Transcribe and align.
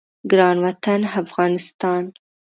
ګران 0.31 0.57
وطن 0.65 1.01
افغانستان 1.21 2.03